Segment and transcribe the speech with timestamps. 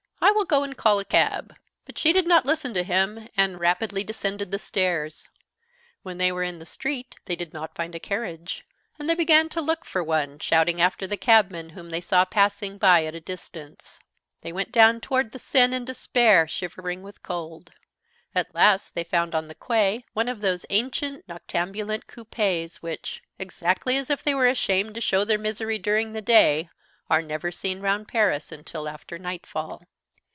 [0.23, 3.59] I will go and call a cab." But she did not listen to him, and
[3.59, 5.29] rapidly descended the stairs.
[6.03, 8.63] When they were in the street they did not find a carriage;
[8.97, 12.77] and they began to look for one, shouting after the cabmen whom they saw passing
[12.77, 13.99] by at a distance.
[14.41, 17.73] They went down toward the Seine, in despair, shivering with cold.
[18.33, 23.97] At last they found on the quay one of those ancient noctambulent coupés which, exactly
[23.97, 26.69] as if they were ashamed to show their misery during the day,
[27.09, 29.83] are never seen round Paris until after nightfall.